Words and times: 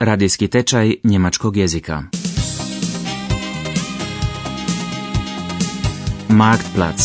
Radijski 0.00 0.48
tečaj 0.48 0.94
njemačkog 1.04 1.56
jezika. 1.56 2.02
Marktplatz. 6.28 7.02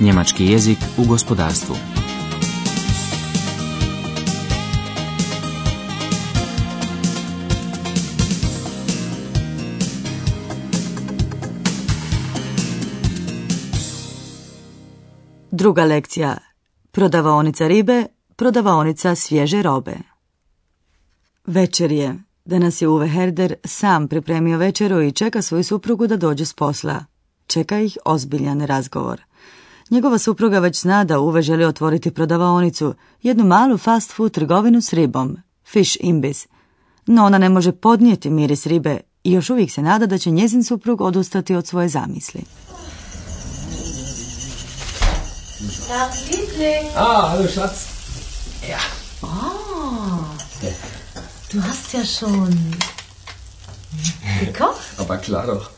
Njemački 0.00 0.46
jezik 0.46 0.78
u 0.98 1.04
gospodarstvu. 1.08 1.76
Druga 15.50 15.84
lekcija. 15.84 16.36
Prodavaonica 16.90 17.66
ribe, 17.68 18.04
prodavaonica 18.36 19.14
svježe 19.14 19.62
robe. 19.62 20.17
Večer 21.48 21.92
je. 21.92 22.18
Danas 22.44 22.82
je 22.82 22.88
Uwe 22.88 23.12
Herder 23.12 23.54
sam 23.64 24.08
pripremio 24.08 24.58
večeru 24.58 25.02
i 25.02 25.12
čeka 25.12 25.42
svoju 25.42 25.64
suprugu 25.64 26.06
da 26.06 26.16
dođe 26.16 26.44
s 26.44 26.52
posla. 26.52 27.04
Čeka 27.46 27.80
ih 27.80 27.98
ozbiljan 28.04 28.60
razgovor. 28.60 29.22
Njegova 29.90 30.18
supruga 30.18 30.58
već 30.58 30.80
zna 30.80 31.04
da 31.04 31.18
Uwe 31.18 31.42
želi 31.42 31.64
otvoriti 31.64 32.10
prodavaonicu, 32.10 32.94
jednu 33.22 33.44
malu 33.44 33.78
fast 33.78 34.12
food 34.12 34.32
trgovinu 34.32 34.80
s 34.80 34.92
ribom, 34.92 35.36
fish 35.66 35.96
imbis. 36.00 36.46
No 37.06 37.24
ona 37.24 37.38
ne 37.38 37.48
može 37.48 37.72
podnijeti 37.72 38.30
miris 38.30 38.66
ribe 38.66 39.00
i 39.24 39.32
još 39.32 39.50
uvijek 39.50 39.70
se 39.70 39.82
nada 39.82 40.06
da 40.06 40.18
će 40.18 40.30
njezin 40.30 40.64
suprug 40.64 41.00
odustati 41.00 41.54
od 41.54 41.66
svoje 41.66 41.88
zamisli. 41.88 42.40
Tag, 45.88 46.10
Liebling. 46.30 46.92
Ah, 46.96 47.30
hallo 47.30 47.48
Schatz. 47.48 47.84
Ja. 48.70 49.07
Du 51.58 51.64
hast 51.64 51.92
ja 51.92 52.04
schon 52.04 52.56
gekocht. 54.44 54.78
Aber 54.96 55.16
klar 55.16 55.44
doch. 55.44 55.70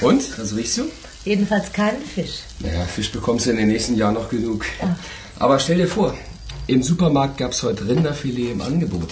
Und, 0.00 0.36
was 0.36 0.56
riechst 0.56 0.78
du? 0.78 0.90
Jedenfalls 1.24 1.72
keinen 1.72 2.04
Fisch. 2.04 2.40
Naja, 2.58 2.84
Fisch 2.86 3.12
bekommst 3.12 3.46
du 3.46 3.50
in 3.50 3.56
den 3.58 3.68
nächsten 3.68 3.94
Jahren 3.94 4.14
noch 4.14 4.28
genug. 4.28 4.64
Aber 5.38 5.60
stell 5.60 5.76
dir 5.76 5.86
vor, 5.86 6.12
im 6.66 6.82
Supermarkt 6.82 7.36
gab's 7.36 7.62
heute 7.62 7.86
Rinderfilet 7.86 8.50
im 8.50 8.60
Angebot. 8.62 9.10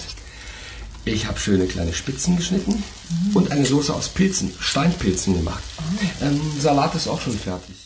Ich 1.05 1.27
habe 1.27 1.39
schöne 1.39 1.65
kleine 1.65 1.93
Spitzen 1.93 2.35
geschnitten 2.35 2.83
und 3.33 3.51
eine 3.53 3.65
Soße 3.65 3.93
aus 3.93 4.09
Pilzen, 4.09 4.53
Steinpilzen 4.59 5.33
gemacht. 5.35 5.63
Ähm, 6.21 6.41
Salat 6.59 6.93
ist 6.95 7.07
auch 7.07 7.21
schon 7.21 7.39
fertig. 7.39 7.84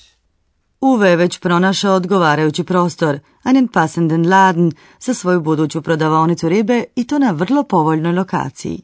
Uwe 0.82 1.08
je 1.10 1.16
već 1.16 1.40
pronašao 1.40 1.96
odgovarajući 1.96 2.64
prostor, 2.64 3.20
einen 3.46 3.68
passenden 3.68 4.30
laden, 4.30 4.72
za 5.00 5.14
svoju 5.14 5.42
buduću 5.42 5.82
prodavaonicu 5.82 6.50
ribe 6.50 6.84
i 6.96 7.08
to 7.08 7.20
na 7.20 7.32
vrlo 7.32 7.64
povoljnoj 7.64 8.14
lokaciji. 8.14 8.82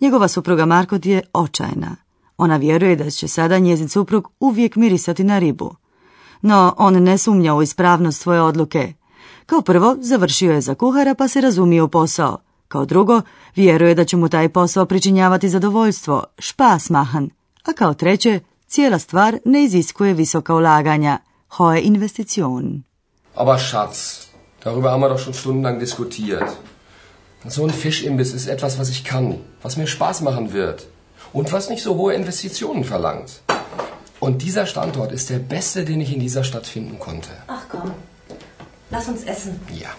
Njegova 0.00 0.28
supruga 0.28 0.66
Markot 0.66 1.06
je 1.06 1.22
očajna. 1.32 1.96
Ona 2.36 2.56
vjeruje 2.56 2.96
da 2.96 3.10
će 3.10 3.28
sada 3.28 3.58
njezin 3.58 3.88
suprug 3.88 4.30
uvijek 4.40 4.76
mirisati 4.76 5.24
na 5.24 5.38
ribu. 5.38 5.74
No, 6.42 6.74
on 6.78 7.02
ne 7.02 7.18
sumnja 7.18 7.54
u 7.54 7.62
ispravnost 7.62 8.20
svoje 8.20 8.42
odluke. 8.42 8.92
Kao 9.46 9.60
prvo, 9.60 9.96
završio 10.00 10.52
je 10.52 10.60
za 10.60 10.74
kuhara 10.74 11.14
pa 11.14 11.28
se 11.28 11.40
razumije 11.40 11.82
u 11.82 11.88
posao. 11.88 12.38
Kao 12.68 12.84
drugo, 12.84 13.20
vjeruje 13.56 13.94
da 13.94 14.04
će 14.04 14.16
mu 14.16 14.28
taj 14.28 14.48
posao 14.48 14.86
pričinjavati 14.86 15.48
zadovoljstvo, 15.48 16.24
špas 16.38 16.90
mahan. 16.90 17.30
A 17.64 17.72
kao 17.72 17.94
treće, 17.94 18.40
cijela 18.74 18.98
stvar 18.98 19.38
ne 19.44 19.64
iziskuje 19.64 20.14
visoka 20.14 20.54
ulaganja, 20.54 21.18
hohe 21.58 21.80
Investitionen. 21.80 22.84
Aber 23.34 23.58
Schatz, 23.58 24.28
darüber 24.64 24.90
haben 24.90 25.02
wir 25.02 25.08
doch 25.08 25.18
schon 25.18 25.34
stundenlang 25.34 25.78
diskutiert. 25.78 26.48
So 27.46 27.64
ein 27.64 27.70
Fischimbiss 27.70 28.32
ist 28.32 28.46
etwas, 28.46 28.78
was 28.78 28.88
ich 28.88 29.04
kann, 29.04 29.38
was 29.62 29.76
mir 29.76 29.86
Spaß 29.86 30.22
machen 30.22 30.52
wird 30.52 30.86
und 31.32 31.52
was 31.52 31.68
nicht 31.68 31.82
so 31.82 31.94
hohe 31.96 32.14
Investitionen 32.14 32.84
verlangt. 32.84 33.30
Und 34.18 34.42
dieser 34.42 34.66
Standort 34.66 35.12
ist 35.12 35.28
der 35.30 35.38
beste, 35.38 35.84
den 35.84 36.00
ich 36.00 36.12
in 36.12 36.20
dieser 36.20 36.44
Stadt 36.44 36.66
finden 36.66 36.98
konnte. 36.98 37.30
Ach 37.46 37.66
komm, 37.68 37.90
lass 38.90 39.08
uns 39.08 39.24
essen. 39.24 39.60
Ja. 39.82 39.90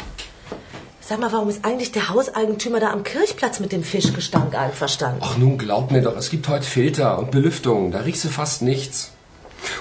Sag 1.08 1.20
mal, 1.20 1.32
warum 1.32 1.50
ist 1.50 1.64
eigentlich 1.64 1.92
der 1.92 2.10
Hauseigentümer 2.10 2.80
da 2.80 2.90
am 2.92 3.04
Kirchplatz 3.04 3.60
mit 3.60 3.72
dem 3.72 3.84
Fischgestank 3.84 4.56
einverstanden? 4.56 5.20
Ach 5.22 5.38
nun, 5.38 5.60
glaub 5.60 5.92
mir 5.92 6.02
doch, 6.02 6.18
es 6.18 6.32
gibt 6.32 6.48
heute 6.48 6.66
Filter 6.66 7.20
und 7.20 7.30
Belüftung, 7.30 7.92
da 7.92 8.00
riechst 8.00 8.24
du 8.24 8.30
fast 8.30 8.64
nichts. 8.64 9.12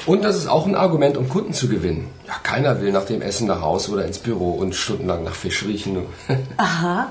Und 0.04 0.22
das 0.22 0.36
ist 0.36 0.48
auch 0.48 0.66
ein 0.66 0.74
Argument, 0.74 1.16
um 1.16 1.30
Kunden 1.30 1.54
zu 1.54 1.66
gewinnen. 1.68 2.10
Ja, 2.26 2.34
keiner 2.42 2.82
will 2.82 2.92
nach 2.92 3.06
dem 3.06 3.22
Essen 3.22 3.46
nach 3.46 3.62
Hause 3.62 3.92
oder 3.92 4.04
ins 4.04 4.18
Büro 4.18 4.50
und 4.50 4.74
stundenlang 4.74 5.24
nach 5.24 5.34
Fisch 5.34 5.64
riechen. 5.64 6.02
Aha, 6.58 7.10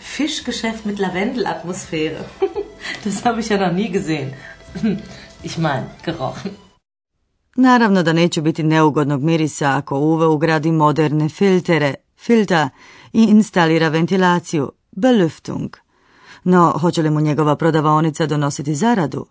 Fischgeschäft 0.00 0.86
mit 0.86 0.98
Lavendelatmosphäre. 0.98 2.24
Das 3.04 3.24
habe 3.26 3.40
ich 3.40 3.50
ja 3.50 3.58
noch 3.58 3.72
nie 3.72 3.90
gesehen. 3.90 4.32
Ich 5.42 5.58
meine, 5.58 5.86
gerochen. 6.04 6.50
Naravno 7.56 8.02
da 8.02 8.12
neće 8.12 8.42
biti 8.42 8.62
neugodnog 8.62 9.22
mirisa 9.22 9.76
ako 9.76 9.98
Uwe 9.98 10.26
ugradi 10.26 10.72
moderne 10.72 11.28
filtere, 11.28 11.94
filta 12.20 12.68
i 13.12 13.22
instalira 13.22 13.88
ventilaciju, 13.88 14.70
belüftung. 14.96 15.76
No, 16.44 16.70
hoće 16.80 17.02
li 17.02 17.10
mu 17.10 17.20
njegova 17.20 17.56
prodavaonica 17.56 18.26
donositi 18.26 18.74
zaradu? 18.74 19.26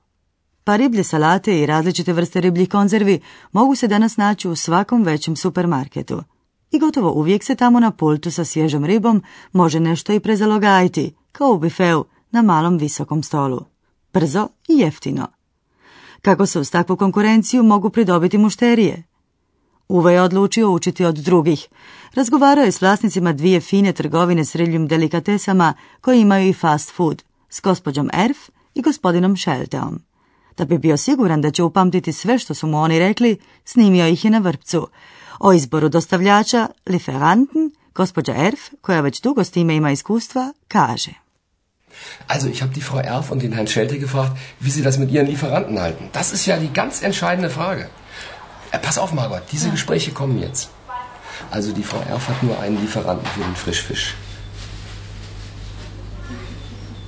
Pa 0.64 0.76
riblje 0.76 1.04
salate 1.04 1.60
i 1.60 1.66
različite 1.66 2.14
vrste 2.14 2.42
ribljih 2.42 2.70
konzervi 2.70 3.22
mogu 3.52 3.76
se 3.76 3.88
danas 3.88 4.18
naći 4.18 4.50
u 4.50 4.56
svakom 4.56 5.04
većem 5.04 5.36
supermarketu. 5.36 6.24
I 6.72 6.80
gotovo 6.80 7.12
uvijek 7.12 7.44
se 7.44 7.56
tamo 7.56 7.80
na 7.80 7.92
pultu 7.92 8.32
sa 8.32 8.46
svježom 8.46 8.86
ribom 8.86 9.24
može 9.52 9.80
nešto 9.80 10.14
i 10.14 10.20
prezalogajiti, 10.20 11.16
kao 11.32 11.52
u 11.52 11.60
bifeu 11.60 12.06
na 12.32 12.42
malom 12.42 12.78
visokom 12.78 13.24
stolu. 13.24 13.66
Brzo 14.14 14.48
i 14.68 14.78
jeftino. 14.78 15.28
Kako 16.22 16.46
se 16.46 16.60
uz 16.60 16.72
takvu 16.72 16.96
konkurenciju 16.96 17.64
mogu 17.64 17.90
pridobiti 17.90 18.38
mušterije? 18.38 19.09
Uve 19.90 20.14
je 20.14 20.22
odlučio 20.22 20.70
učiti 20.72 21.06
od 21.06 21.16
drugih. 21.16 21.68
Razgovarao 22.14 22.64
je 22.64 22.72
s 22.72 22.82
vlasnicima 22.82 23.34
dvije 23.34 23.62
fine 23.62 23.94
trgovine 23.94 24.46
s 24.46 24.56
ribljim 24.56 24.88
delikatesama 24.88 25.74
koji 26.02 26.22
imaju 26.22 26.50
i 26.50 26.54
fast 26.54 26.92
food, 26.96 27.24
s 27.50 27.62
gospođom 27.62 28.10
Erf 28.14 28.38
i 28.76 28.82
gospodinom 28.82 29.36
Šelteom. 29.36 30.02
Da 30.58 30.66
bi 30.66 30.78
bio 30.78 30.98
siguran 30.98 31.42
da 31.42 31.52
će 31.52 31.64
upamtiti 31.64 32.14
sve 32.14 32.40
što 32.40 32.54
su 32.54 32.68
mu 32.68 32.78
oni 32.78 33.00
rekli, 33.00 33.38
snimio 33.66 34.08
ih 34.08 34.26
je 34.26 34.32
na 34.32 34.40
vrpcu. 34.40 34.88
O 35.40 35.54
izboru 35.54 35.90
dostavljača, 35.90 36.68
Lieferanten, 36.86 37.72
gospođa 37.96 38.34
Erf, 38.36 38.60
koja 38.82 39.02
već 39.02 39.22
dugo 39.22 39.44
s 39.44 39.52
time 39.52 39.76
ima 39.76 39.92
iskustva, 39.92 40.54
kaže. 40.68 41.12
Also, 42.28 42.48
ich 42.48 42.62
habe 42.62 42.74
die 42.74 42.84
Frau 42.84 43.00
Erf 43.00 43.32
und 43.32 43.42
den 43.42 43.54
Herrn 43.54 43.68
Schelte 43.68 44.00
gefragt, 44.00 44.32
wie 44.62 44.72
sie 44.72 44.84
das 44.84 44.98
mit 44.98 45.12
ihren 45.12 45.28
Lieferanten 45.28 45.80
halten. 45.80 46.10
Das 46.14 46.34
ist 46.34 46.48
ja 46.48 46.60
die 46.60 46.74
ganz 46.74 47.04
entscheidende 47.04 47.50
Frage. 47.50 47.90
Äh, 48.72 48.80
pass 48.80 48.98
auf, 48.98 49.14
Margot, 49.14 49.42
diese 49.52 49.70
Gespräche 49.70 50.12
kommen 50.12 50.40
jetzt. 50.40 50.70
Also, 51.52 51.72
die 51.72 51.84
Frau 51.84 52.02
Erf 52.02 52.28
hat 52.28 52.44
nur 52.44 52.60
einen 52.60 52.80
Lieferanten 52.80 53.26
für 53.28 53.42
den 53.42 53.56
Frischfisch. 53.56 54.14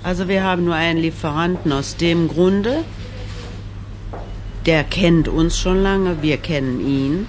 Also 0.04 0.28
wir 0.28 0.44
haben 0.44 0.66
nur 0.66 0.74
einen 0.74 1.00
Lieferanten 1.00 1.72
aus 1.72 1.96
dem 1.96 2.28
Grunde, 2.28 2.84
der 4.66 4.84
kennt 4.84 5.28
uns 5.28 5.60
schon 5.60 5.84
lange, 5.84 6.24
wir 6.24 6.38
kennen 6.38 6.82
ihn. 6.82 7.28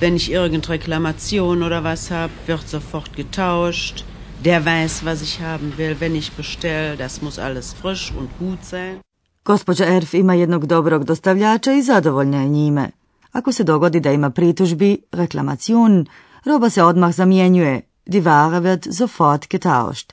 Wenn 0.00 0.16
ich 0.16 0.30
irgendeine 0.30 0.74
Reklamation 0.74 1.62
oder 1.62 1.84
was 1.84 2.10
habe, 2.10 2.32
wird 2.46 2.68
sofort 2.68 3.14
getauscht. 3.14 4.04
Der 4.44 4.64
weiß, 4.64 5.04
was 5.04 5.20
ich 5.20 5.40
haben 5.40 5.76
will, 5.76 5.96
wenn 5.98 6.14
ich 6.14 6.32
bestelle. 6.32 6.96
Das 6.96 7.20
muss 7.20 7.38
alles 7.38 7.72
frisch 7.72 8.12
und 8.16 8.30
gut 8.38 8.64
sein. 8.64 9.00
Gospođa 9.48 9.84
Erf 9.84 10.14
ima 10.14 10.34
jednog 10.34 10.66
dobrog 10.66 11.04
dostavljača 11.04 11.72
i 11.72 11.82
zadovoljna 11.82 12.42
je 12.42 12.48
njime. 12.48 12.90
Ako 13.32 13.52
se 13.52 13.64
dogodi 13.64 14.00
da 14.00 14.12
ima 14.12 14.30
pritužbi, 14.30 14.98
reklamacion, 15.12 16.06
roba 16.44 16.70
se 16.70 16.82
odmah 16.82 17.14
zamjenjuje, 17.14 17.80
die 18.06 18.22
Ware 18.22 18.60
wird 18.62 18.96
sofort 18.96 19.48
getauscht. 19.50 20.12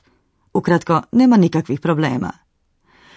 Ukratko, 0.54 1.02
nema 1.12 1.36
nikakvih 1.36 1.80
problema. 1.80 2.32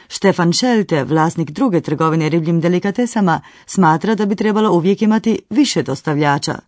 Štefan 0.07 0.53
Šelte, 0.53 1.03
vlasnik 1.03 1.51
druge 1.51 1.81
trgovine 1.81 2.29
ribljim 2.29 2.61
delikatesama, 2.61 3.41
smatra 3.65 4.15
da 4.15 4.25
bi 4.25 4.35
trebalo 4.35 4.71
uvijek 4.71 5.01
imati 5.01 5.39
više 5.49 5.83
dostavljača. 5.83 6.59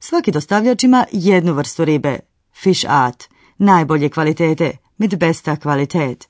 Svaki 0.00 0.30
dostavljač 0.30 0.84
ima 0.84 1.04
jednu 1.12 1.52
vrstu 1.52 1.84
ribe, 1.84 2.18
fish 2.62 2.84
art, 2.88 3.24
najbolje 3.58 4.08
kvalitete, 4.08 4.76
mit 4.98 5.16
besta 5.16 5.56
kvalitet, 5.56 6.28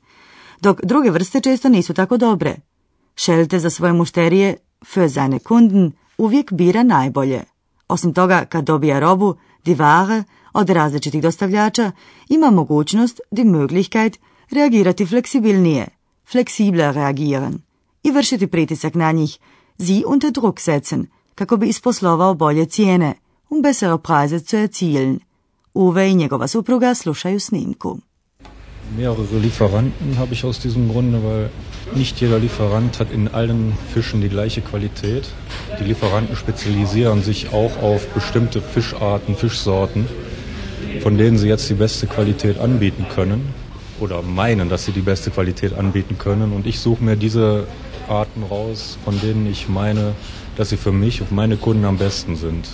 dok 0.60 0.80
druge 0.84 1.10
vrste 1.10 1.40
često 1.40 1.68
nisu 1.68 1.94
tako 1.94 2.16
dobre. 2.16 2.56
Šelte 3.16 3.58
za 3.58 3.70
svoje 3.70 3.92
mušterije, 3.92 4.56
für 4.84 5.08
seine 5.08 5.38
Kunden, 5.38 5.92
uvijek 6.18 6.52
bira 6.52 6.82
najbolje. 6.82 7.44
Osim 7.88 8.14
toga, 8.14 8.44
kad 8.44 8.64
dobija 8.64 8.98
robu, 8.98 9.34
die 9.64 9.76
Ware, 9.76 10.22
od 10.52 10.70
različitih 10.70 11.22
dostavljača, 11.22 11.92
ima 12.28 12.50
mogućnost, 12.50 13.20
die 13.30 13.44
Möglichkeit, 13.44 14.16
reagirati 14.50 15.06
fleksibilnije, 15.06 15.86
flexibler 16.32 16.92
reagieren 16.92 17.58
i 18.02 18.10
vršiti 18.10 18.46
pritisak 18.46 18.94
na 18.94 19.12
njih, 19.12 19.38
sie 19.78 20.02
unter 20.06 20.30
Druck 20.30 20.60
setzen, 20.60 21.06
kako 21.34 21.56
bi 21.56 21.68
isposlovao 21.68 22.34
bolje 22.34 22.66
cijene, 22.66 23.14
um 23.50 23.62
bessere 23.62 23.98
Preise 23.98 24.38
zu 24.38 24.56
erzielen. 24.56 25.18
Uwe 25.74 26.10
i 26.10 26.14
njegova 26.14 26.48
supruga 26.48 26.94
slušaju 26.94 27.40
snimku. 27.40 27.98
Mehrere 28.96 29.38
Lieferanten 29.38 30.14
habe 30.16 30.32
ich 30.32 30.44
aus 30.44 30.58
diesem 30.64 30.88
Grunde, 30.88 31.18
weil 31.18 31.48
nicht 31.94 32.20
jeder 32.20 32.38
Lieferant 32.38 32.98
hat 32.98 33.10
in 33.10 33.28
allen 33.28 33.76
Fischen 33.92 34.20
die 34.20 34.28
gleiche 34.28 34.60
Qualität. 34.60 35.24
Die 35.78 35.84
Lieferanten 35.84 36.36
spezialisieren 36.36 37.22
sich 37.22 37.52
auch 37.52 37.82
auf 37.82 38.06
bestimmte 38.08 38.60
Fischarten, 38.60 39.36
Fischsorten, 39.36 40.06
von 41.00 41.18
denen 41.18 41.38
sie 41.38 41.48
jetzt 41.48 41.68
die 41.68 41.74
beste 41.74 42.06
Qualität 42.06 42.58
anbieten 42.58 43.06
können 43.14 43.54
oder 44.00 44.22
meinen, 44.22 44.68
dass 44.68 44.86
sie 44.86 44.92
die 44.92 45.00
beste 45.00 45.30
Qualität 45.30 45.72
anbieten 45.74 46.18
können. 46.18 46.52
Und 46.52 46.66
ich 46.66 46.80
suche 46.80 47.02
mir 47.02 47.16
diese 47.16 47.66
Arten 48.08 48.42
raus, 48.42 48.98
von 49.04 49.18
denen 49.20 49.46
ich 49.46 49.68
meine, 49.68 50.14
dass 50.56 50.70
sie 50.70 50.76
für 50.76 50.92
mich 50.92 51.20
und 51.20 51.32
meine 51.32 51.56
Kunden 51.56 51.84
am 51.84 51.98
besten 51.98 52.36
sind. 52.36 52.68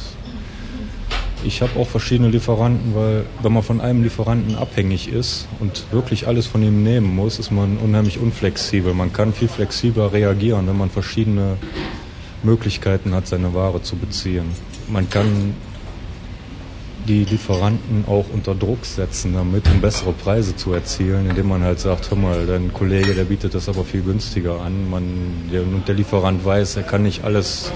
Ich 1.43 1.63
habe 1.63 1.79
auch 1.79 1.89
verschiedene 1.89 2.29
Lieferanten, 2.29 2.95
weil 2.95 3.25
wenn 3.43 3.53
man 3.53 3.63
von 3.63 3.81
einem 3.81 4.03
Lieferanten 4.03 4.57
abhängig 4.57 5.09
ist 5.09 5.49
und 5.59 5.87
wirklich 5.91 6.29
alles 6.29 6.47
von 6.47 6.63
ihm 6.63 6.83
nehmen 6.83 7.15
muss, 7.15 7.39
ist 7.39 7.51
man 7.51 7.79
unheimlich 7.79 8.19
unflexibel. 8.19 8.93
Man 8.93 9.13
kann 9.13 9.33
viel 9.33 9.49
flexibler 9.49 10.13
reagieren, 10.13 10.67
wenn 10.67 10.77
man 10.77 10.91
verschiedene 10.91 11.57
Möglichkeiten 12.43 13.15
hat, 13.15 13.27
seine 13.27 13.55
Ware 13.55 13.83
zu 13.83 13.97
beziehen. 13.97 14.51
Man 14.87 15.09
kann 15.09 15.55
die 17.09 17.25
Lieferanten 17.25 18.05
auch 18.07 18.27
unter 18.33 18.55
Druck 18.55 18.85
setzen, 18.85 19.33
damit 19.35 19.67
um 19.69 19.81
bessere 19.81 20.13
Preise 20.13 20.55
zu 20.57 20.73
erzielen, 20.73 21.31
indem 21.31 21.49
man 21.49 21.63
halt 21.63 21.81
sagt, 21.81 22.11
hör 22.11 22.19
mal, 22.19 22.47
dein 22.47 22.73
Kollege, 22.73 23.15
der 23.15 23.25
bietet 23.25 23.55
das 23.55 23.69
aber 23.69 23.85
viel 23.85 24.03
günstiger 24.03 24.61
an. 24.61 24.91
Man, 24.91 25.49
der, 25.51 25.63
und 25.63 25.89
der 25.89 25.95
Lieferant 25.95 26.45
weiß, 26.45 26.77
er 26.77 26.83
kann 26.83 27.03
nicht 27.03 27.25
alles 27.25 27.73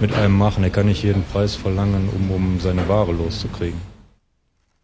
mit 0.00 0.12
einem 0.12 0.36
machen, 0.38 0.64
er 0.64 0.70
kann 0.70 0.86
nicht 0.86 1.04
jeden 1.04 1.24
Preis 1.32 1.54
verlangen, 1.64 2.08
um, 2.16 2.30
um 2.30 2.60
seine 2.60 2.88
Ware 2.88 3.12
loszukriegen. 3.12 3.80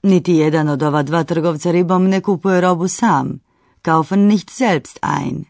Niti 0.03 0.33
jedan 0.33 0.69
od 0.69 0.83
ova 0.83 1.03
dva 1.03 1.25
trgovca 1.25 1.71
ribom 1.71 2.09
ne 2.09 2.21
kupuje 2.21 2.61
robu 2.61 2.89
sam. 2.89 3.41
Kaufen 3.83 4.27
nicht 4.27 4.51
selbst 4.51 4.99
ein. 5.03 5.45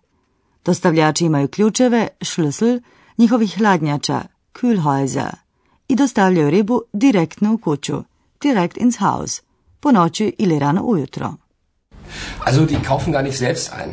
Dostavljači 0.64 1.25
imaju 1.25 1.49
ključeve, 1.49 2.09
šlüssel, 2.20 2.81
njihovih 3.19 3.59
hladnjača, 3.59 4.23
Kühlhäuser, 4.55 5.32
i 5.88 5.97
dostavljaju 5.97 6.50
ribu 6.50 6.82
direktno 6.93 7.55
u 7.55 7.58
kuću, 7.58 8.03
direkt 8.43 8.76
ins 8.76 8.99
Haus, 8.99 9.43
po 9.81 9.93
noći 9.93 10.35
ili 10.38 10.58
rano 10.58 10.82
ujutro. 10.82 11.35
Also 12.44 12.67
die 12.67 12.79
kaufen 12.88 13.12
gar 13.12 13.25
nicht 13.25 13.38
selbst 13.38 13.73
ein. 13.73 13.93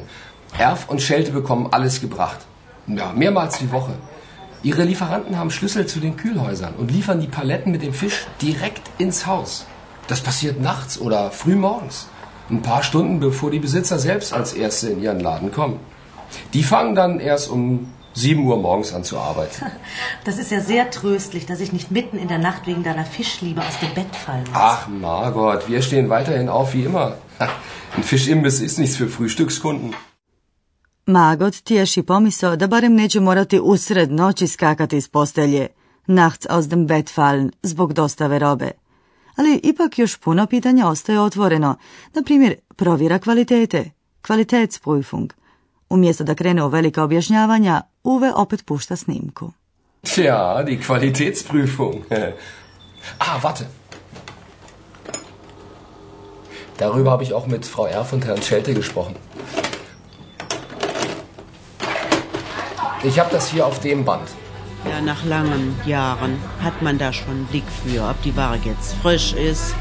Erf 0.60 0.90
und 0.90 1.02
Schelte 1.02 1.32
bekommen 1.32 1.68
alles 1.72 2.02
gebracht. 2.02 2.40
Ja, 2.88 3.14
mehrmals 3.16 3.60
die 3.60 3.72
Woche. 3.72 3.94
Ihre 4.62 4.84
Lieferanten 4.84 5.38
haben 5.38 5.52
Schlüssel 5.52 5.86
zu 5.86 6.02
den 6.02 6.18
Kühlhäusern 6.18 6.74
und 6.76 6.92
liefern 6.92 7.22
die 7.22 7.28
Paletten 7.28 7.72
mit 7.72 7.82
dem 7.82 7.94
Fisch 7.94 8.28
direkt 8.42 8.82
ins 8.98 9.26
Haus. 9.26 9.66
Das 10.08 10.20
passiert 10.20 10.60
nachts 10.60 11.00
oder 11.00 11.32
früh 11.32 11.56
morgens. 11.56 12.08
Ein 12.50 12.62
paar 12.62 12.84
Stunden 12.84 13.22
bevor 13.22 13.52
die 13.52 13.60
Besitzer 13.60 14.00
selbst 14.00 14.34
als 14.34 14.54
Erste 14.54 14.90
in 14.90 15.02
ihren 15.02 15.22
Laden 15.22 15.52
kommen. 15.52 15.80
Die 16.54 16.64
fangen 16.64 16.94
dann 16.94 17.22
erst 17.22 17.50
um 17.50 17.94
7 18.14 18.46
Uhr 18.46 18.58
morgens 18.58 18.94
an 18.94 19.04
zu 19.04 19.18
arbeiten. 19.18 19.66
Das 20.26 20.38
ist 20.38 20.52
ja 20.52 20.60
sehr 20.60 20.92
tröstlich, 20.92 21.46
dass 21.46 21.62
ich 21.62 21.72
nicht 21.72 21.92
mitten 21.92 22.18
in 22.18 22.28
der 22.28 22.38
Nacht 22.38 22.68
wegen 22.68 22.84
deiner 22.84 23.06
Fischliebe 23.06 23.62
aus 23.62 23.80
dem 23.80 23.94
Bett 23.94 24.14
fallen 24.14 24.44
muss. 24.44 24.52
Ach, 24.54 24.88
Margot, 24.90 25.70
wir 25.70 25.82
stehen 25.82 26.10
weiterhin 26.10 26.50
auf 26.50 26.74
wie 26.74 26.84
immer. 26.84 27.18
Ein 27.96 28.04
Fischimbiss 28.04 28.60
ist 28.60 28.78
nichts 28.78 28.98
für 28.98 29.08
Frühstückskunden. 29.08 29.96
Magot 31.10 31.64
tješi 31.64 32.04
pomisao 32.04 32.56
da 32.56 32.68
barem 32.68 32.96
neće 32.96 33.20
morati 33.20 33.60
usred 33.64 34.12
noći 34.12 34.48
skakati 34.48 34.98
iz 34.98 35.08
postelje, 35.08 35.68
nachts 36.08 36.46
aus 36.50 36.68
dem 36.68 36.88
Bett 36.88 37.10
fallen, 37.10 37.52
zbog 37.64 37.94
dostave 37.94 38.40
robe. 38.40 38.72
Ali 39.36 39.60
ipak 39.64 40.00
još 40.00 40.18
puno 40.18 40.46
pitanja 40.46 40.88
ostaje 40.88 41.20
otvoreno, 41.20 41.76
na 42.14 42.24
primjer 42.24 42.56
provjera 42.76 43.20
kvalitete, 43.20 43.92
kvalitetsprüfung. 44.28 45.30
Umjesto 45.90 46.24
da 46.24 46.36
krene 46.36 46.64
u 46.64 46.68
velika 46.68 47.04
objašnjavanja, 47.04 47.82
Uwe 48.04 48.34
opet 48.36 48.66
pušta 48.66 48.96
snimku. 48.96 49.52
Tja, 50.02 50.64
die 50.64 50.80
Qualitätsprüfung. 50.88 51.96
ah, 53.20 53.44
warte. 53.44 53.64
Darüber 56.80 57.12
habe 57.12 57.24
ich 57.24 57.34
auch 57.34 57.48
mit 57.48 57.66
Frau 57.66 57.88
Erf 57.88 58.14
und 58.14 58.26
Herrn 58.26 58.42
Schelte 58.42 58.74
gesprochen. 58.74 59.16
Ich 63.02 63.18
habe 63.18 63.32
das 63.32 63.48
hier 63.48 63.66
auf 63.66 63.80
dem 63.80 64.04
Band. 64.04 64.28
Ja, 64.86 65.02
nach 65.02 65.24
langen 65.26 65.76
Jahren 65.86 66.38
hat 66.62 66.82
man 66.82 66.98
da 66.98 67.14
schon 67.14 67.30
einen 67.30 67.46
Blick 67.46 67.64
für, 67.84 68.10
ob 68.10 68.22
die 68.24 68.36
Ware 68.36 68.60
jetzt 68.66 68.94
frisch 69.02 69.34
ist, 69.34 69.74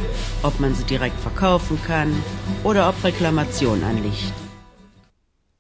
ob 0.43 0.61
man 0.61 0.75
sie 0.75 0.85
direkt 0.85 1.21
verkaufen 1.21 1.79
kann 1.87 2.23
oder 2.65 2.89
ob 2.89 3.05
Reklamation 3.05 3.85
anliegt. 3.85 4.33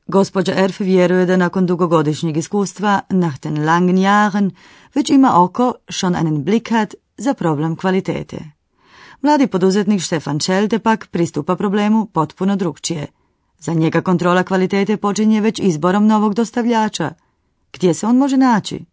Gospođa 0.06 0.52
Erf 0.54 0.80
vjeruje 0.80 1.26
da 1.26 1.36
nakon 1.36 1.66
dugogodišnjeg 1.66 2.36
iskustva, 2.36 3.00
nach 3.10 3.38
den 3.38 3.64
langen 3.64 3.98
Jahren, 3.98 4.50
već 4.94 5.10
ima 5.10 5.42
oko, 5.42 5.72
schon 5.88 6.14
einen 6.14 6.44
Blick 6.44 6.70
hat, 6.70 6.94
za 7.16 7.34
problem 7.34 7.76
kvalitete. 7.76 8.36
Mladi 9.22 9.46
poduzetnik 9.46 10.02
Štefan 10.02 10.38
Čelte 10.38 10.78
pak 10.78 11.06
pristupa 11.06 11.56
problemu 11.56 12.06
potpuno 12.06 12.56
drugčije. 12.56 13.06
Za 13.58 13.72
njega 13.72 14.00
kontrola 14.00 14.42
kvalitete 14.42 14.96
počinje 14.96 15.40
već 15.40 15.58
izborom 15.58 16.06
novog 16.06 16.34
dostavljača. 16.34 17.14
Gdje 17.72 17.94
se 17.94 18.06
on 18.06 18.16
može 18.16 18.36
naći? 18.36 18.84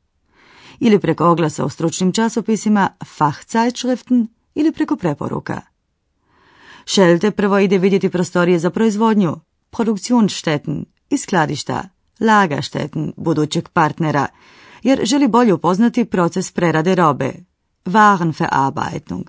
Ili 0.79 0.99
preko 0.99 1.29
oglasa 1.29 1.65
u 1.65 1.69
stručnim 1.69 2.11
časopisima 2.11 2.89
Fachzeitschriften 3.17 4.27
ili 4.55 4.71
preko 4.71 4.95
preporuka. 4.95 5.61
Šelte 6.85 7.31
prvo 7.31 7.59
ide 7.59 7.77
vidjeti 7.77 8.09
prostorije 8.09 8.59
za 8.59 8.69
proizvodnju, 8.69 9.35
Produktionsstätten 9.69 10.85
i 11.09 11.17
skladišta, 11.17 11.83
Lagerstätten 12.19 13.13
budućeg 13.17 13.69
partnera, 13.69 14.27
jer 14.83 15.05
želi 15.05 15.27
bolje 15.27 15.53
upoznati 15.53 16.05
proces 16.05 16.51
prerade 16.51 16.95
robe, 16.95 17.33
Warenverarbeitung. 17.85 19.23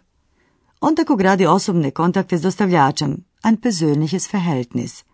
On 0.80 0.96
tako 0.96 1.16
gradi 1.16 1.46
osobne 1.46 1.90
kontakte 1.90 2.38
s 2.38 2.42
dostavljačem, 2.42 3.24
ein 3.44 3.56
persönliches 3.56 4.32
Verhältnis. 4.32 5.04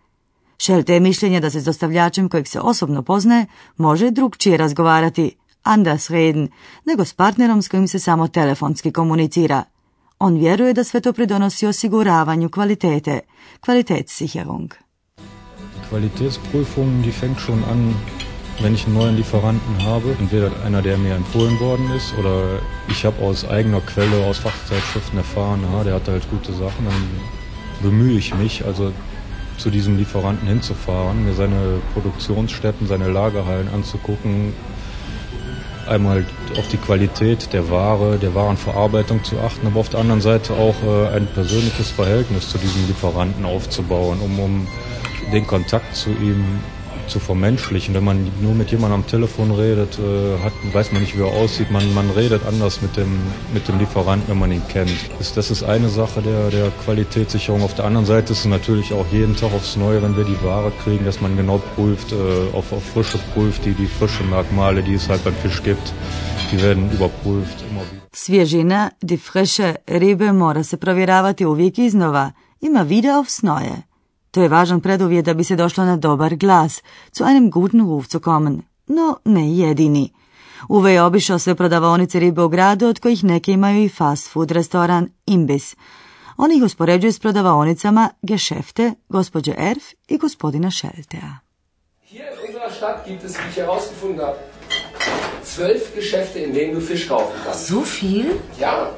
Šelte 0.57 0.93
je 0.93 0.99
mišljenja 0.99 1.39
da 1.39 1.49
se 1.49 1.59
s 1.59 1.65
dostavljačem 1.65 2.29
kojeg 2.29 2.47
se 2.47 2.59
osobno 2.59 3.01
poznaje 3.01 3.45
može 3.77 4.11
drugčije 4.11 4.57
razgovarati, 4.57 5.35
anders 5.63 6.09
reden, 6.09 6.49
nego 6.85 7.05
s 7.05 7.13
partnerom 7.13 7.61
s 7.61 7.67
kojim 7.67 7.87
se 7.87 7.99
samo 7.99 8.27
telefonski 8.27 8.91
komunicira. 8.91 9.63
On 10.19 10.37
vjeruje 10.37 10.73
da 10.73 10.83
sve 10.83 11.01
to 11.01 11.13
pridonosi 11.13 11.67
osiguravanju 11.67 12.49
kvalitete, 12.49 13.19
Qualitätssicherung. 13.65 14.73
Qualitätsprüfung, 15.89 17.03
die 17.03 17.11
fängt 17.11 17.39
schon 17.39 17.63
an, 17.71 17.95
wenn 18.61 18.73
ich 18.73 18.85
einen 18.85 18.95
neuen 18.95 19.15
Lieferanten 19.15 19.75
habe. 19.85 20.15
Entweder 20.19 20.51
einer, 20.65 20.81
der 20.81 20.97
mir 20.97 21.15
empfohlen 21.15 21.59
worden 21.59 21.91
ist, 21.97 22.13
oder 22.19 22.59
ich 22.89 23.05
habe 23.05 23.21
aus 23.25 23.45
eigener 23.45 23.81
Quelle, 23.81 24.25
aus 24.25 24.39
Fachzeitschriften 24.39 25.17
erfahren, 25.17 25.61
ja, 25.73 25.83
der 25.83 25.93
hat 25.95 26.07
halt 26.07 26.29
gute 26.29 26.53
Sachen. 26.53 26.85
Dann 26.85 27.03
bemühe 27.81 28.17
ich 28.17 28.35
mich, 28.35 28.65
also 28.65 28.91
zu 29.57 29.69
diesem 29.69 29.97
Lieferanten 29.97 30.47
hinzufahren, 30.47 31.25
mir 31.25 31.33
seine 31.33 31.81
Produktionsstätten, 31.93 32.87
seine 32.87 33.09
Lagerhallen 33.09 33.67
anzugucken, 33.69 34.53
einmal 35.87 36.25
auf 36.57 36.67
die 36.69 36.77
Qualität 36.77 37.53
der 37.53 37.69
Ware, 37.69 38.17
der 38.17 38.35
Warenverarbeitung 38.35 39.23
zu 39.23 39.39
achten, 39.39 39.67
aber 39.67 39.79
auf 39.79 39.89
der 39.89 39.99
anderen 39.99 40.21
Seite 40.21 40.53
auch 40.53 40.75
äh, 40.83 41.15
ein 41.15 41.27
persönliches 41.27 41.91
Verhältnis 41.91 42.49
zu 42.49 42.57
diesem 42.57 42.87
Lieferanten 42.87 43.45
aufzubauen, 43.45 44.19
um, 44.21 44.39
um 44.39 44.67
den 45.31 45.45
Kontakt 45.47 45.95
zu 45.95 46.09
ihm 46.11 46.59
zu 47.07 47.19
vermenschlichen. 47.19 47.93
Wenn 47.93 48.03
man 48.03 48.31
nur 48.41 48.53
mit 48.53 48.71
jemandem 48.71 49.01
am 49.01 49.07
Telefon 49.07 49.51
redet, 49.51 49.99
äh, 49.99 50.43
hat, 50.43 50.53
weiß 50.71 50.91
man 50.91 51.01
nicht, 51.01 51.17
wie 51.17 51.21
er 51.21 51.33
aussieht. 51.33 51.71
Man, 51.71 51.93
man 51.93 52.09
redet 52.11 52.45
anders 52.45 52.81
mit 52.81 52.95
dem, 52.97 53.11
mit 53.53 53.67
dem 53.67 53.79
Lieferanten, 53.79 54.29
wenn 54.29 54.39
man 54.39 54.51
ihn 54.51 54.61
kennt. 54.69 54.91
Das, 55.17 55.33
das 55.33 55.51
ist 55.51 55.63
eine 55.63 55.89
Sache 55.89 56.21
der, 56.21 56.49
der 56.49 56.71
Qualitätssicherung. 56.83 57.63
Auf 57.63 57.75
der 57.75 57.85
anderen 57.85 58.05
Seite 58.05 58.33
ist 58.33 58.39
es 58.39 58.45
natürlich 58.45 58.93
auch 58.93 59.05
jeden 59.11 59.35
Tag 59.35 59.53
aufs 59.53 59.75
Neue, 59.75 60.01
wenn 60.01 60.15
wir 60.17 60.23
die 60.23 60.41
Ware 60.43 60.71
kriegen, 60.83 61.05
dass 61.05 61.21
man 61.21 61.35
genau 61.37 61.61
prüft, 61.75 62.11
äh, 62.11 62.15
auf, 62.53 62.71
auf 62.71 62.83
Frische 62.83 63.19
prüft, 63.33 63.65
die, 63.65 63.73
die 63.73 63.87
frische 63.87 64.23
Merkmale, 64.23 64.83
die 64.83 64.95
es 64.95 65.09
halt 65.09 65.23
beim 65.23 65.35
Fisch 65.35 65.61
gibt, 65.63 65.93
die 66.51 66.61
werden 66.61 66.91
überprüft 66.91 67.63
immer 67.69 67.81
wieder. 67.91 68.03
Svježina, 68.15 68.91
die 69.01 69.17
frische 69.17 69.75
ribe 69.87 70.33
mora 70.33 70.63
se 70.63 70.77
provjeravati 70.77 71.45
uvijek 71.45 71.77
iznova, 71.77 72.31
ima 72.61 72.89
wieder 72.89 73.19
aufs 73.19 73.41
Neue. 73.43 73.83
To 74.33 74.41
je 74.41 74.49
važan 74.49 74.81
preduvjet 74.81 75.25
da 75.25 75.33
bi 75.33 75.43
se 75.43 75.55
došlo 75.55 75.85
na 75.85 75.95
dobar 75.97 76.35
glas, 76.35 76.81
zu 77.17 77.23
einem 77.23 77.51
guten 77.51 77.81
Ruf 77.81 78.07
zu 78.09 78.19
kommen, 78.19 78.61
no 78.87 79.17
ne 79.25 79.57
jedini. 79.57 80.09
Uwe 80.69 80.91
je 80.91 81.03
obišao 81.03 81.39
sve 81.39 81.55
prodavaonice 81.55 82.19
ribe 82.19 82.41
u 82.41 82.49
gradu, 82.49 82.87
od 82.87 82.99
kojih 82.99 83.23
neke 83.23 83.51
imaju 83.51 83.83
i 83.83 83.89
fast 83.89 84.31
food 84.31 84.51
restoran 84.51 85.09
Imbis. 85.25 85.75
On 86.37 86.51
ih 86.51 86.63
uspoređuje 86.63 87.11
s 87.11 87.19
prodavaonicama 87.19 88.09
Geschäfte, 88.21 88.93
gospođe 89.09 89.53
Erf 89.57 89.83
i 90.07 90.17
gospodina 90.17 90.71
Šeltea. 90.71 91.39
Hier 92.09 92.25
in 92.25 92.47
unserer 92.47 92.71
Stadt 92.77 93.07
gibt 93.07 93.23
es, 93.23 93.37
wie 93.37 93.49
ich 93.49 93.57
herausgefunden 93.57 94.19
habe, 94.25 94.37
zwölf 95.43 95.81
Geschäfte, 95.95 96.39
in 96.39 96.53
denen 96.53 96.73
du 96.73 96.81
Fisch 96.81 97.07
kaufen 97.07 97.35
kannst. 97.43 97.67
So 97.67 97.81
viel? 97.81 98.25
Ja, 98.59 98.91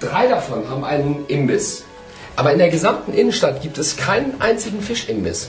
drei 0.00 0.28
davon 0.28 0.68
haben 0.70 0.84
einen 0.84 1.24
Imbiss. 1.28 1.84
Aber 2.36 2.52
in 2.52 2.58
der 2.58 2.70
gesamten 2.70 3.12
Innenstadt 3.12 3.62
gibt 3.62 3.78
es 3.78 3.96
keinen 3.96 4.40
einzigen 4.40 4.80
Fischimbiss. 4.80 5.48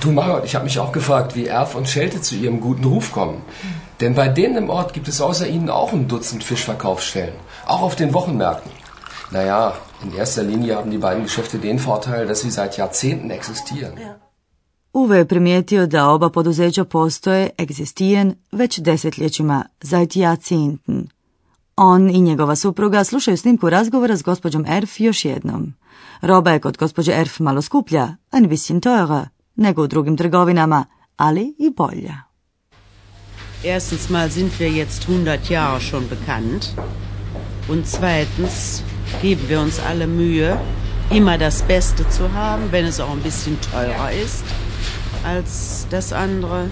Du 0.00 0.12
Margot, 0.12 0.44
ich 0.44 0.54
habe 0.54 0.64
mich 0.64 0.78
auch 0.78 0.92
gefragt, 0.92 1.36
wie 1.36 1.46
Erf 1.46 1.74
und 1.74 1.88
Schelte 1.88 2.20
zu 2.22 2.34
ihrem 2.36 2.60
guten 2.60 2.84
Ruf 2.84 3.12
kommen. 3.12 3.42
Denn 4.00 4.14
bei 4.14 4.28
denen 4.28 4.56
im 4.56 4.70
Ort 4.70 4.94
gibt 4.94 5.08
es 5.08 5.20
außer 5.20 5.46
ihnen 5.46 5.68
auch 5.68 5.92
ein 5.92 6.08
Dutzend 6.08 6.42
Fischverkaufsstellen. 6.42 7.34
Auch 7.66 7.82
auf 7.82 7.96
den 7.96 8.14
Wochenmärkten. 8.14 8.72
Naja, 9.30 9.74
in 10.02 10.14
erster 10.16 10.42
Linie 10.42 10.76
haben 10.76 10.90
die 10.90 10.98
beiden 10.98 11.24
Geschäfte 11.24 11.58
den 11.58 11.78
Vorteil, 11.78 12.26
dass 12.26 12.40
sie 12.40 12.50
seit 12.50 12.76
Jahrzehnten 12.76 13.30
existieren. 13.30 13.98
Uwe 14.92 15.18
je 15.18 15.24
primijetio 15.24 15.86
da 15.86 16.08
oba 16.08 16.30
poduzeća 16.30 16.84
postoje, 16.84 17.50
egzistijen, 17.58 18.34
već 18.52 18.78
desetljećima, 18.78 19.64
seit 19.82 20.16
Jahrzehnten. 20.16 21.08
On 21.82 22.10
i 22.10 22.20
njegova 22.20 22.56
supruga 22.56 23.04
slušaju 23.04 23.36
snimku 23.36 23.70
razgovora 23.70 24.16
s 24.16 24.22
gospođom 24.22 24.64
Erf 24.68 25.00
još 25.00 25.24
jednom. 25.24 25.74
Roba 26.20 26.50
je 26.50 26.58
kod 26.58 26.76
gospođe 26.76 27.12
Erf 27.12 27.38
malo 27.38 27.62
skuplja, 27.62 28.16
ein 28.32 28.48
bisschen 28.48 28.80
teurer, 28.80 29.28
nego 29.56 29.82
u 29.82 29.86
drugim 29.86 30.16
trgovinama, 30.16 30.84
ali 31.16 31.54
i 31.58 31.70
bolja. 31.76 32.14
Erstens 33.64 34.08
mal 34.08 34.28
sind 34.30 34.52
wir 34.58 34.72
jetzt 34.72 35.08
100 35.08 35.50
Jahre 35.50 35.80
schon 35.80 36.04
bekannt. 36.08 36.66
Und 37.68 37.86
zweitens 37.86 38.82
geben 39.22 39.48
wir 39.48 39.60
uns 39.60 39.80
alle 39.90 40.06
Mühe, 40.06 40.56
immer 41.10 41.38
das 41.38 41.62
Beste 41.62 42.04
zu 42.16 42.34
haben, 42.34 42.72
wenn 42.72 42.86
es 42.86 43.00
auch 43.00 43.10
ein 43.10 43.22
bisschen 43.22 43.56
teurer 43.72 44.12
ist 44.24 44.44
als 45.24 45.86
das 45.90 46.12
andere. 46.12 46.62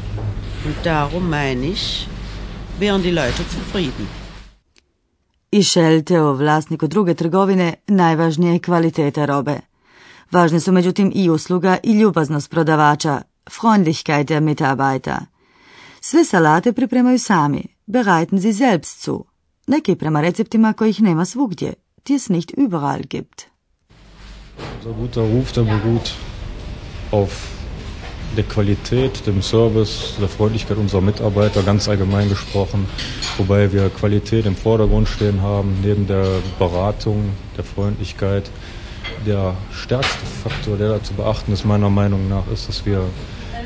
Und 0.66 0.76
darum 0.82 1.30
meine 1.30 1.66
ich, 1.66 2.08
wären 2.78 3.02
die 3.02 3.14
Leute 3.14 3.42
zufrieden. 3.48 4.27
I 5.50 5.62
Šelteo, 5.62 6.32
vlasniku 6.32 6.86
druge 6.86 7.14
trgovine, 7.14 7.74
najvažnija 7.86 8.52
je 8.52 8.58
kvaliteta 8.58 9.24
robe. 9.24 9.60
Važne 10.30 10.60
su 10.60 10.72
međutim 10.72 11.12
i 11.14 11.30
usluga 11.30 11.78
i 11.82 11.92
ljubaznost 11.92 12.50
prodavača, 12.50 13.22
Freundlichkeit 13.50 14.28
der 14.28 14.42
Mitarbeiter. 14.42 15.16
Sve 16.00 16.24
salate 16.24 16.72
pripremaju 16.72 17.18
sami, 17.18 17.62
bereiten 17.86 18.40
sie 18.40 18.52
selbst 18.52 19.04
zu. 19.04 19.24
Neki 19.66 19.94
prema 19.94 20.20
receptima 20.20 20.72
kojih 20.72 21.02
nema 21.02 21.24
svugdje, 21.24 21.74
die 22.08 22.16
es 22.16 22.28
nicht 22.28 22.52
überall 22.56 23.02
gibt. 23.10 23.42
Unser 24.78 24.92
guter 24.92 25.22
Ruf, 25.22 25.52
der 25.54 25.64
beruht 25.64 26.12
auf 27.12 27.57
der 28.36 28.44
Qualität, 28.44 29.26
dem 29.26 29.42
Service, 29.42 30.14
der 30.20 30.28
Freundlichkeit 30.28 30.76
unserer 30.76 31.00
Mitarbeiter, 31.00 31.62
ganz 31.62 31.88
allgemein 31.88 32.28
gesprochen. 32.28 32.86
Wobei 33.36 33.72
wir 33.72 33.88
Qualität 33.90 34.46
im 34.46 34.56
Vordergrund 34.56 35.08
stehen 35.08 35.42
haben, 35.42 35.78
neben 35.82 36.06
der 36.06 36.40
Beratung, 36.58 37.30
der 37.56 37.64
Freundlichkeit. 37.64 38.50
Der 39.26 39.54
stärkste 39.72 40.26
Faktor, 40.26 40.76
der 40.76 40.88
da 40.90 41.02
zu 41.02 41.14
beachten 41.14 41.52
ist, 41.52 41.64
meiner 41.64 41.90
Meinung 41.90 42.28
nach, 42.28 42.46
ist, 42.52 42.68
dass 42.68 42.86
wir 42.86 43.02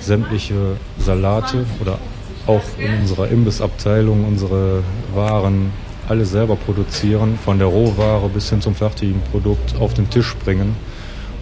sämtliche 0.01 0.77
Salate 0.99 1.67
oder 1.81 1.99
auch 2.47 2.63
in 2.79 3.01
unserer 3.01 3.29
Imbissabteilung 3.29 4.25
unsere 4.25 4.83
Waren 5.15 5.73
alle 6.09 6.25
selber 6.25 6.57
produzieren, 6.57 7.39
von 7.45 7.59
der 7.59 7.69
Rohware 7.69 8.29
bis 8.29 8.51
hin 8.51 8.61
zum 8.61 8.75
fertigen 8.75 9.21
Produkt 9.31 9.77
auf 9.79 9.95
den 9.95 10.11
Tisch 10.11 10.35
bringen. 10.37 10.77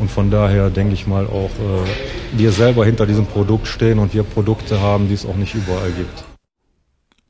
Und 0.00 0.10
von 0.10 0.30
daher 0.30 0.70
denke 0.70 0.94
ich 0.94 1.06
mal 1.06 1.26
auch, 1.26 1.54
äh, 1.60 2.38
wir 2.40 2.52
selber 2.52 2.84
hinter 2.84 3.06
diesem 3.06 3.26
Produkt 3.26 3.66
stehen 3.66 3.98
und 3.98 4.14
wir 4.14 4.22
Produkte 4.22 4.80
haben, 4.80 5.08
die 5.08 5.14
es 5.14 5.26
auch 5.26 5.36
nicht 5.36 5.54
überall 5.54 5.92
gibt. 5.92 6.24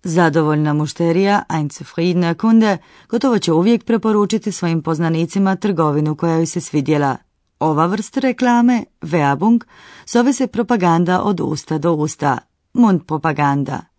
Zadovoljna 0.05 0.73
mušterija, 0.73 1.43
ein 1.49 1.71
zufriedener 1.71 2.37
Kunde, 2.37 2.79
gotovo 3.09 3.39
će 3.39 3.53
uvijek 3.53 3.85
preporučiti 3.85 4.53
svojim 4.53 4.83
poznanicima 4.83 5.57
trgovinu 5.57 6.15
koja 6.15 6.35
joj 6.35 6.47
se 6.47 6.61
svidjela. 6.61 7.17
Ova 7.59 7.87
vrst 7.87 8.17
reklame, 8.17 8.85
Werbung, 9.01 9.61
zove 10.07 10.33
se 10.33 10.47
propaganda 10.47 11.23
od 11.23 11.41
usta 11.41 11.79
do 11.79 11.93
usta, 11.93 12.39
Mundpropaganda. 12.73 13.90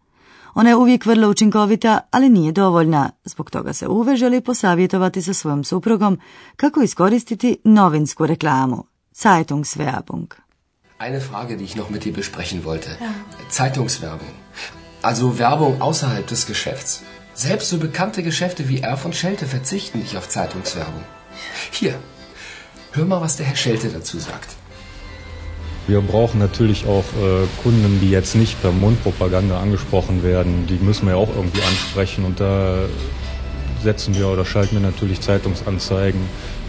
Ona 0.53 0.69
je 0.69 0.75
uvijek 0.75 1.05
vrlo 1.05 1.29
učinkovita, 1.29 1.99
ali 2.11 2.29
nije 2.29 2.51
dovoljna. 2.51 3.09
Zbog 3.25 3.51
toga 3.51 3.73
se 3.73 3.87
Uve 3.87 4.15
želi 4.15 4.41
posavjetovati 4.41 5.21
sa 5.21 5.33
svojom 5.33 5.63
suprugom 5.63 6.19
kako 6.55 6.81
iskoristiti 6.81 7.57
novinsku 7.63 8.25
reklamu, 8.25 8.83
Zeitungswerbung. 9.13 10.33
Eine 10.99 11.19
Frage, 11.19 11.55
die 11.57 11.63
ich 11.63 11.75
noch 11.75 11.89
mit 11.89 12.03
dir 12.05 12.13
besprechen 12.13 12.63
wollte. 12.63 12.89
Zeitungswerbung. 13.49 14.29
Also 15.01 15.39
Werbung 15.39 15.81
außerhalb 15.81 16.27
des 16.29 16.47
Geschäfts. 16.47 17.01
Selbst 17.35 17.69
so 17.69 17.77
bekannte 17.77 18.21
Geschäfte 18.21 18.69
wie 18.69 18.81
Erf 18.81 19.05
und 19.05 19.15
Schelte 19.15 19.45
verzichten 19.47 19.99
nicht 19.99 20.15
auf 20.17 20.29
Zeitungswerbung. 20.29 21.03
Hier, 21.71 21.95
hör 22.91 23.05
mal, 23.05 23.21
was 23.21 23.37
der 23.37 23.45
Herr 23.47 23.55
Schelte 23.55 23.89
dazu 23.89 24.19
sagt. 24.19 24.60
Wir 25.87 26.01
brauchen 26.01 26.39
natürlich 26.39 26.85
auch 26.85 27.03
äh, 27.03 27.47
Kunden, 27.63 27.99
die 28.01 28.11
jetzt 28.11 28.35
nicht 28.35 28.61
per 28.61 28.71
Mundpropaganda 28.71 29.59
angesprochen 29.59 30.23
werden. 30.23 30.67
Die 30.67 30.79
müssen 30.85 31.07
wir 31.07 31.13
ja 31.15 31.19
auch 31.19 31.35
irgendwie 31.35 31.61
ansprechen 31.61 32.23
und 32.25 32.39
da 32.39 32.85
setzen 33.83 34.15
wir 34.15 34.27
oder 34.27 34.45
schalten 34.45 34.75
wir 34.75 34.81
natürlich 34.81 35.21
Zeitungsanzeigen 35.21 36.21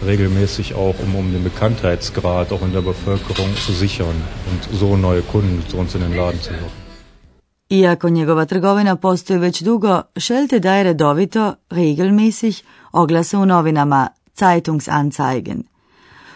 regelmäßig 0.05 0.75
auch, 0.75 0.95
um, 0.99 1.15
um 1.15 1.33
den 1.33 1.45
Bekanntheitsgrad 1.45 2.53
auch 2.53 2.63
in 2.63 2.73
der 2.73 2.81
Bevölkerung 2.81 3.55
zu 3.67 3.73
sichern 3.73 4.17
und 4.51 4.79
so 4.79 4.97
neue 4.97 5.23
Kunden 5.23 5.63
zu 5.69 5.77
uns 5.77 5.95
in 5.95 6.01
den 6.01 6.17
Laden 6.17 6.41
zu 6.41 6.53
locken. 6.53 6.83
Iako 7.69 8.09
njegova 8.09 8.45
trgovina 8.45 8.97
postoji 8.97 9.39
već 9.39 9.63
dugo, 9.63 10.03
Schelte 10.17 10.59
daje 10.59 10.83
redovito, 10.83 11.55
regelmäßig, 11.71 12.65
oglase 12.93 13.37
u 13.37 13.47
novinama, 13.47 14.09
Zeitungsanzeigen. 14.35 15.72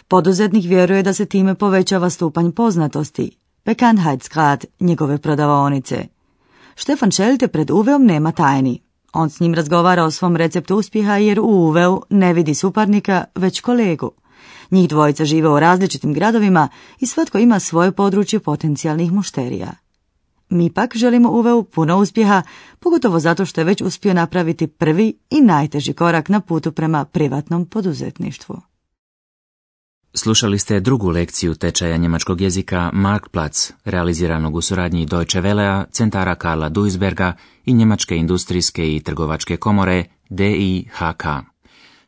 Poduzetnik 0.08 0.64
vjeruje 0.64 1.02
da 1.02 1.12
se 1.12 1.26
time 1.26 1.54
povećava 1.54 2.10
stupanj 2.10 2.50
poznatosti, 2.52 3.36
Bekanntheitsgrad 3.64 4.64
njegove 4.80 5.18
prodavaonice. 5.18 6.06
Štefan 6.76 7.12
Schelte 7.12 7.48
pred 7.48 7.70
Uveom 7.70 8.04
nema 8.04 8.32
tajni. 8.32 8.82
On 9.12 9.30
s 9.30 9.40
njim 9.40 9.54
razgovara 9.54 10.04
o 10.04 10.10
svom 10.10 10.36
receptu 10.36 10.76
uspjeha 10.76 11.16
jer 11.16 11.40
u 11.40 11.42
Uveu 11.42 12.02
ne 12.10 12.32
vidi 12.32 12.54
suparnika, 12.54 13.24
već 13.34 13.60
kolegu. 13.60 14.10
Njih 14.70 14.88
dvojica 14.88 15.24
žive 15.24 15.48
u 15.48 15.60
različitim 15.60 16.12
gradovima 16.12 16.68
i 17.00 17.06
svatko 17.06 17.38
ima 17.38 17.60
svoje 17.60 17.92
područje 17.92 18.40
potencijalnih 18.40 19.12
mušterija. 19.12 19.72
Mi 20.48 20.70
pak 20.70 20.96
želimo 20.96 21.30
Uveu 21.30 21.62
puno 21.62 21.98
uspjeha, 21.98 22.42
pogotovo 22.80 23.20
zato 23.20 23.44
što 23.44 23.60
je 23.60 23.64
već 23.64 23.82
uspio 23.82 24.14
napraviti 24.14 24.66
prvi 24.66 25.18
i 25.30 25.40
najteži 25.40 25.92
korak 25.92 26.28
na 26.28 26.40
putu 26.40 26.72
prema 26.72 27.04
privatnom 27.04 27.66
poduzetništvu. 27.66 28.60
Slušali 30.18 30.58
ste 30.58 30.80
drugu 30.80 31.10
lekciju 31.10 31.54
tečaja 31.54 31.96
njemačkog 31.96 32.40
jezika 32.40 32.90
Marktplatz, 32.92 33.70
realiziranog 33.84 34.56
u 34.56 34.60
suradnji 34.60 35.06
Deutsche 35.06 35.42
Wellea, 35.42 35.84
centara 35.90 36.34
Karla 36.34 36.68
Duisberga 36.68 37.32
i 37.64 37.72
Njemačke 37.72 38.16
industrijske 38.16 38.96
i 38.96 39.00
trgovačke 39.00 39.56
komore 39.56 40.04
DIHK. 40.28 41.24